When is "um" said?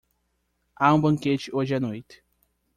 0.95-0.99